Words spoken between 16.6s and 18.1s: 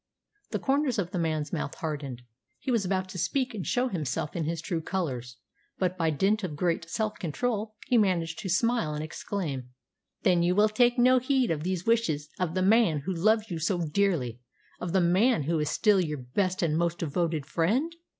and most devoted friend?